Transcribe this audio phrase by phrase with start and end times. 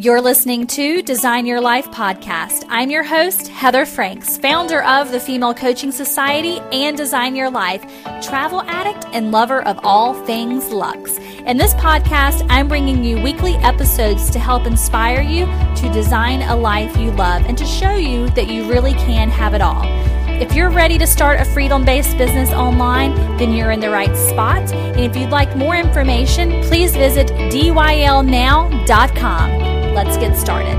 [0.00, 2.64] You're listening to Design Your Life podcast.
[2.70, 7.82] I'm your host, Heather Franks, founder of the Female Coaching Society and Design Your Life,
[8.22, 11.18] travel addict and lover of all things luxe.
[11.44, 15.44] In this podcast, I'm bringing you weekly episodes to help inspire you
[15.76, 19.52] to design a life you love and to show you that you really can have
[19.52, 19.84] it all.
[20.40, 24.16] If you're ready to start a freedom based business online, then you're in the right
[24.16, 24.72] spot.
[24.72, 28.80] And if you'd like more information, please visit dylnow.com.
[29.92, 30.76] Let's get started.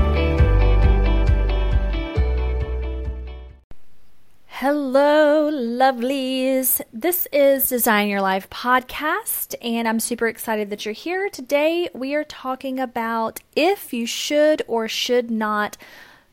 [4.46, 6.80] Hello, lovelies.
[6.92, 11.28] This is Design Your Life podcast, and I'm super excited that you're here.
[11.28, 15.76] Today, we are talking about if you should or should not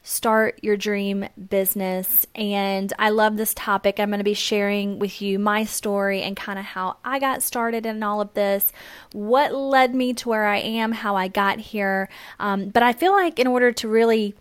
[0.10, 2.26] start your dream business.
[2.34, 4.00] And I love this topic.
[4.00, 7.44] I'm going to be sharing with you my story and kind of how I got
[7.44, 8.74] started in all of this,
[9.14, 12.10] what led me to where I am, how I got here.
[12.40, 14.34] Um, but I feel like in order to really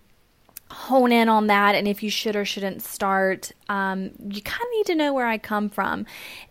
[0.70, 4.68] hone in on that and if you should or shouldn't start, um, you kind of
[4.72, 6.06] need to know where I come from.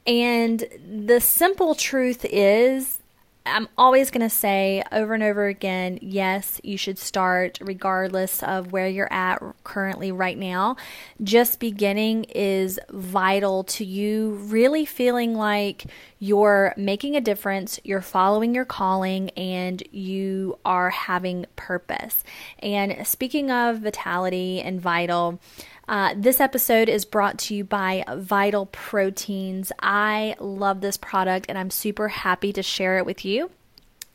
[0.06, 3.00] And the simple truth is
[3.48, 8.72] I'm always going to say over and over again yes, you should start regardless of
[8.72, 10.76] where you're at currently right now.
[11.24, 15.86] Just beginning is vital to you really feeling like
[16.20, 22.24] you're making a difference, you're following your calling, and you are having purpose.
[22.60, 25.40] And speaking of vitality and vital,
[25.88, 29.72] uh, this episode is brought to you by Vital Proteins.
[29.80, 33.50] I love this product and I'm super happy to share it with you.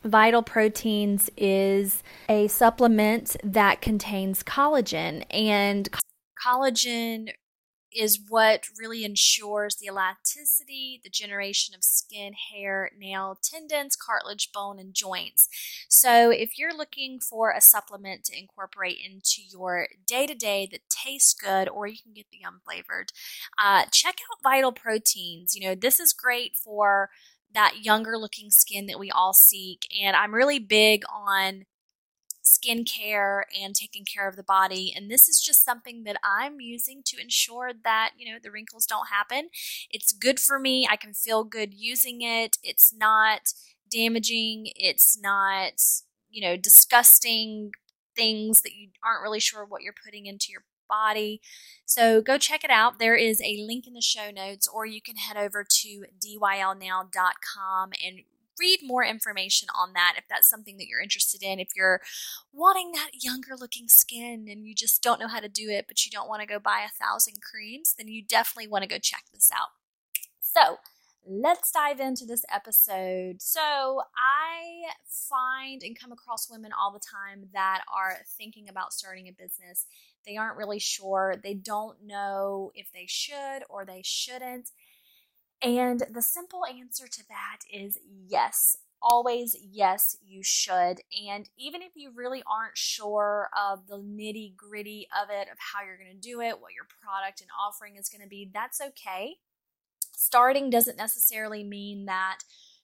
[0.03, 5.89] Vital Proteins is a supplement that contains collagen, and
[6.45, 7.29] collagen
[7.95, 14.79] is what really ensures the elasticity, the generation of skin, hair, nail, tendons, cartilage, bone,
[14.79, 15.49] and joints.
[15.89, 20.81] So, if you're looking for a supplement to incorporate into your day to day that
[20.89, 23.09] tastes good, or you can get the unflavored,
[23.61, 25.55] uh, check out Vital Proteins.
[25.55, 27.09] You know, this is great for
[27.53, 29.87] that younger looking skin that we all seek.
[30.01, 31.65] And I'm really big on
[32.43, 34.93] skincare and taking care of the body.
[34.95, 38.85] And this is just something that I'm using to ensure that, you know, the wrinkles
[38.85, 39.49] don't happen.
[39.89, 40.87] It's good for me.
[40.89, 42.57] I can feel good using it.
[42.61, 43.53] It's not
[43.89, 44.71] damaging.
[44.75, 45.73] It's not,
[46.29, 47.71] you know, disgusting
[48.15, 51.41] things that you aren't really sure what you're putting into your body.
[51.85, 52.99] So go check it out.
[52.99, 57.91] There is a link in the show notes, or you can head over to dylnow.com
[58.05, 58.19] and
[58.59, 61.59] read more information on that if that's something that you're interested in.
[61.59, 62.01] If you're
[62.51, 66.05] wanting that younger looking skin and you just don't know how to do it, but
[66.05, 68.97] you don't want to go buy a thousand creams, then you definitely want to go
[68.97, 69.69] check this out.
[70.39, 70.77] So,
[71.25, 73.41] let's dive into this episode.
[73.41, 79.27] So, I find and come across women all the time that are thinking about starting
[79.27, 79.85] a business.
[80.25, 84.71] They aren't really sure, they don't know if they should or they shouldn't.
[85.63, 87.97] And the simple answer to that is
[88.27, 88.77] yes.
[89.01, 91.01] Always, yes, you should.
[91.29, 95.83] And even if you really aren't sure of the nitty gritty of it, of how
[95.85, 98.79] you're going to do it, what your product and offering is going to be, that's
[98.79, 99.37] okay
[100.15, 102.39] starting doesn't necessarily mean that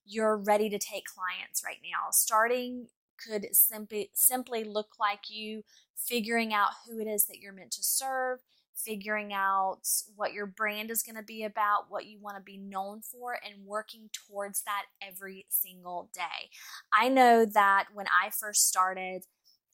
[0.06, 2.09] you're ready to take clients right now.
[2.11, 5.63] Starting could simply simply look like you
[5.96, 8.40] figuring out who it is that you're meant to serve,
[8.85, 9.81] figuring out
[10.16, 13.34] what your brand is going to be about, what you want to be known for,
[13.34, 16.50] and working towards that every single day.
[16.94, 19.23] I know that when I first started,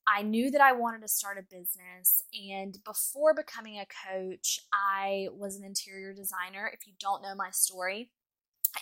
[0.07, 2.23] I knew that I wanted to start a business.
[2.51, 7.49] And before becoming a coach, I was an interior designer, if you don't know my
[7.51, 8.11] story.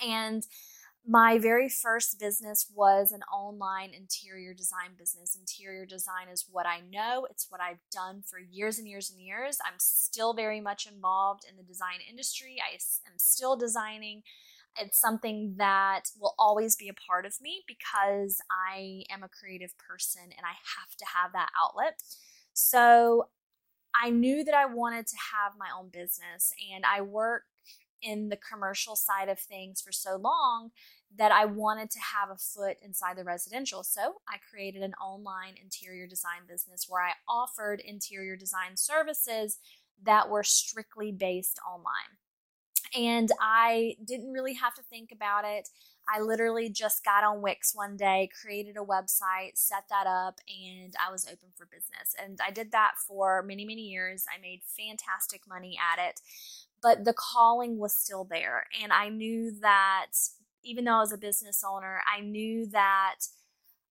[0.06, 0.46] And
[1.06, 5.38] my very first business was an online interior design business.
[5.38, 9.22] Interior design is what I know, it's what I've done for years and years and
[9.22, 9.58] years.
[9.66, 12.58] I'm still very much involved in the design industry.
[12.62, 14.24] I am still designing
[14.80, 19.74] it's something that will always be a part of me because I am a creative
[19.78, 22.02] person and I have to have that outlet.
[22.54, 23.28] So
[23.96, 27.44] I knew that I wanted to have my own business and I work
[28.04, 30.72] in the commercial side of things for so long
[31.16, 33.84] that I wanted to have a foot inside the residential.
[33.84, 39.60] So I created an online interior design business where I offered interior design services
[40.04, 42.18] that were strictly based online
[42.96, 45.70] and I didn't really have to think about it.
[46.14, 50.94] I literally just got on Wix one day, created a website, set that up, and
[51.06, 52.14] I was open for business.
[52.22, 54.26] And I did that for many, many years.
[54.28, 56.20] I made fantastic money at it,
[56.84, 58.66] but the calling was still there.
[58.84, 60.08] And I knew that
[60.64, 63.16] even though I was a business owner, I knew that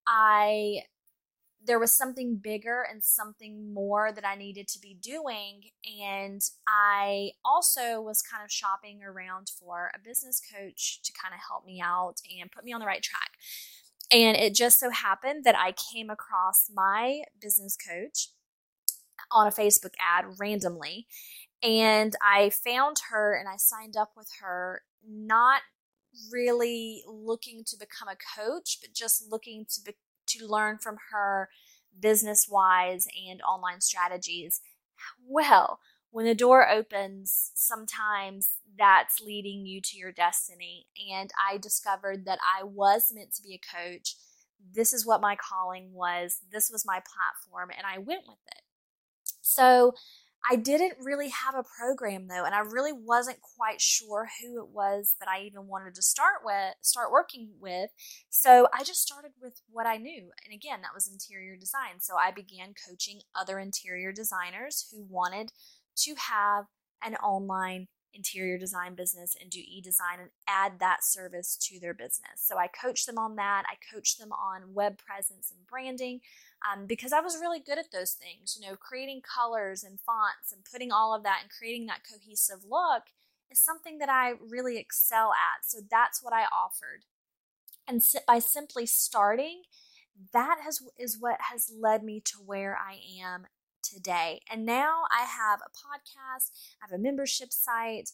[0.06, 0.82] I
[1.64, 5.70] there was something bigger and something more that I needed to be doing.
[6.02, 11.40] And I also was kind of shopping around for a business coach to kind of
[11.48, 13.30] help me out and put me on the right track.
[14.10, 18.30] And it just so happened that I came across my business coach
[19.30, 21.06] on a Facebook ad randomly.
[21.62, 25.62] And I found her and I signed up with her, not
[26.30, 31.48] really looking to become a coach, but just looking to be, to learn from her
[31.98, 34.60] business wise and online strategies.
[35.26, 35.78] Well,
[36.10, 40.86] when the door opens, sometimes that's leading you to your destiny.
[41.12, 44.16] And I discovered that I was meant to be a coach.
[44.74, 48.62] This is what my calling was, this was my platform, and I went with it.
[49.40, 49.94] So
[50.50, 54.70] I didn't really have a program though, and I really wasn't quite sure who it
[54.70, 57.90] was that I even wanted to start with, start working with.
[58.28, 60.30] So I just started with what I knew.
[60.44, 62.00] And again, that was interior design.
[62.00, 65.52] So I began coaching other interior designers who wanted
[65.98, 66.64] to have
[67.04, 72.36] an online interior design business and do e-design and add that service to their business.
[72.36, 73.64] So I coach them on that.
[73.66, 76.20] I coach them on web presence and branding
[76.70, 78.58] um, because I was really good at those things.
[78.58, 82.64] You know, creating colors and fonts and putting all of that and creating that cohesive
[82.68, 83.04] look
[83.50, 85.64] is something that I really excel at.
[85.64, 87.04] So that's what I offered.
[87.86, 89.62] And by simply starting,
[90.32, 93.46] that has is what has led me to where I am
[93.92, 94.40] today.
[94.50, 96.50] And now I have a podcast,
[96.82, 98.10] I have a membership site,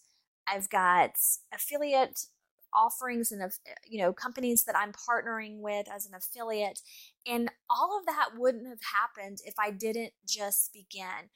[0.46, 1.12] I've got
[1.52, 2.26] affiliate
[2.74, 3.48] offerings and uh,
[3.86, 6.80] you know companies that I'm partnering with as an affiliate
[7.26, 11.30] and all of that wouldn't have happened if I didn't just begin.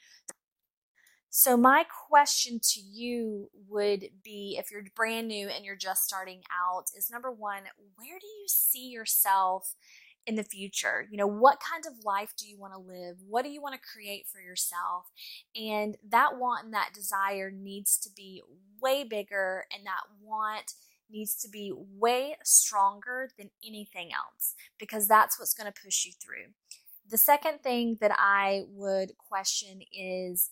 [1.34, 6.42] So my question to you would be if you're brand new and you're just starting
[6.52, 7.62] out is number 1,
[7.96, 9.74] where do you see yourself
[10.26, 11.08] in the future.
[11.10, 13.16] You know, what kind of life do you want to live?
[13.28, 15.06] What do you want to create for yourself?
[15.56, 18.42] And that want and that desire needs to be
[18.80, 20.74] way bigger, and that want
[21.10, 26.12] needs to be way stronger than anything else because that's what's going to push you
[26.12, 26.52] through.
[27.08, 30.50] The second thing that I would question is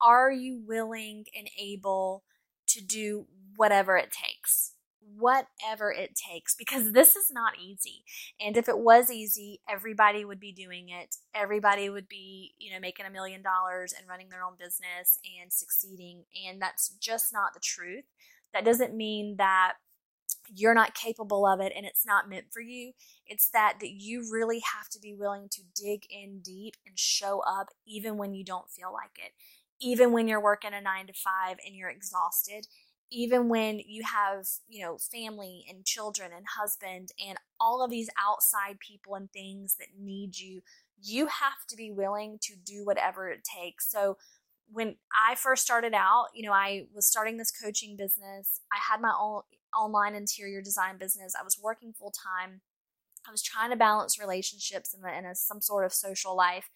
[0.00, 2.24] are you willing and able
[2.68, 3.26] to do
[3.56, 4.73] whatever it takes?
[5.16, 8.04] Whatever it takes because this is not easy.
[8.40, 11.16] And if it was easy, everybody would be doing it.
[11.34, 15.52] Everybody would be, you know, making a million dollars and running their own business and
[15.52, 16.24] succeeding.
[16.48, 18.04] And that's just not the truth.
[18.52, 19.74] That doesn't mean that
[20.52, 22.92] you're not capable of it and it's not meant for you.
[23.26, 27.40] It's that that you really have to be willing to dig in deep and show
[27.40, 29.32] up even when you don't feel like it.
[29.80, 32.66] Even when you're working a 9 to 5 and you're exhausted,
[33.10, 38.10] even when you have, you know, family and children and husband and all of these
[38.20, 40.62] outside people and things that need you,
[41.00, 43.90] you have to be willing to do whatever it takes.
[43.90, 44.16] So
[44.70, 48.60] when I first started out, you know, I was starting this coaching business.
[48.72, 49.42] I had my own
[49.78, 51.34] online interior design business.
[51.38, 52.62] I was working full time.
[53.26, 56.68] I was trying to balance relationships and, a, some sort of social life.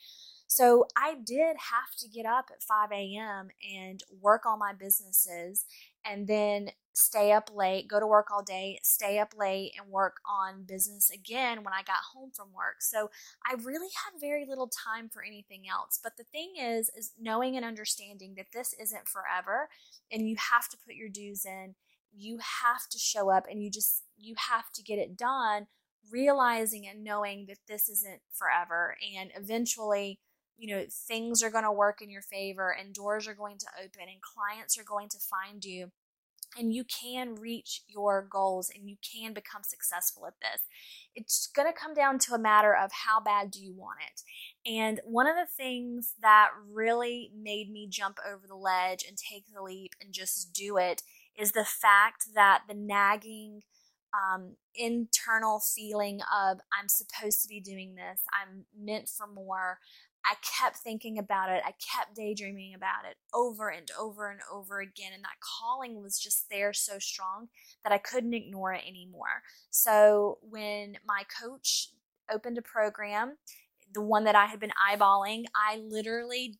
[0.47, 3.49] So I did have to get up at 5 a.m.
[3.77, 5.67] and work on my businesses
[6.05, 10.17] and then stay up late, go to work all day, stay up late, and work
[10.29, 12.81] on business again when I got home from work.
[12.81, 13.11] So
[13.47, 16.01] I really had very little time for anything else.
[16.03, 19.69] But the thing is, is knowing and understanding that this isn't forever
[20.11, 21.77] and you have to put your dues in.
[22.13, 25.69] You have to show up and you just, you have to get it done,
[26.11, 28.97] realizing and knowing that this isn't forever.
[29.17, 30.19] And eventually,
[30.59, 33.67] you know, things are going to work in your favor and doors are going to
[33.79, 35.91] open and clients are going to find you
[36.57, 40.63] and you can reach your goals and you can become successful at this.
[41.15, 44.71] It's going to come down to a matter of how bad do you want it.
[44.71, 49.45] And one of the things that really made me jump over the ledge and take
[49.53, 51.03] the leap and just do it
[51.39, 53.63] is the fact that the nagging
[54.15, 59.79] um, internal feeling of I'm supposed to be doing this, I'm meant for more,
[60.29, 61.63] I kept thinking about it.
[61.65, 65.13] I kept daydreaming about it over and over and over again.
[65.15, 67.49] And that calling was just there so strong
[67.83, 69.43] that I couldn't ignore it anymore.
[69.71, 71.93] So when my coach
[72.31, 73.39] opened a program,
[73.95, 76.59] the one that I had been eyeballing, I literally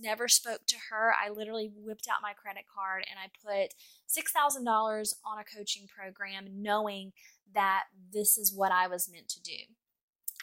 [0.00, 1.12] never spoke to her.
[1.14, 3.74] I literally whipped out my credit card and I put
[4.08, 7.12] $6,000 on a coaching program, knowing
[7.54, 9.52] that this is what I was meant to do.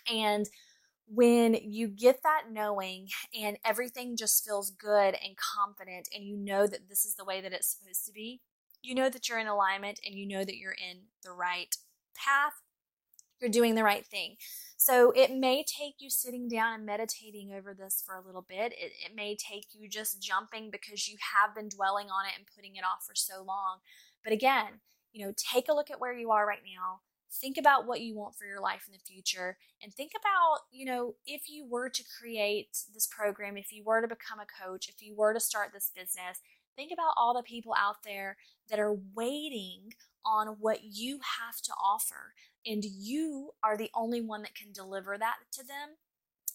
[0.09, 0.47] And
[1.13, 6.65] when you get that knowing and everything just feels good and confident and you know
[6.65, 8.39] that this is the way that it's supposed to be,
[8.81, 11.75] you know that you're in alignment and you know that you're in the right
[12.15, 12.53] path,
[13.41, 14.37] you're doing the right thing.
[14.77, 18.71] So it may take you sitting down and meditating over this for a little bit.
[18.71, 22.47] It, it may take you just jumping because you have been dwelling on it and
[22.55, 23.79] putting it off for so long.
[24.23, 24.79] But again,
[25.11, 27.01] you know, take a look at where you are right now.
[27.33, 30.85] Think about what you want for your life in the future and think about, you
[30.85, 34.89] know, if you were to create this program, if you were to become a coach,
[34.89, 36.39] if you were to start this business,
[36.75, 38.37] think about all the people out there
[38.69, 39.93] that are waiting
[40.25, 42.33] on what you have to offer
[42.65, 45.97] and you are the only one that can deliver that to them.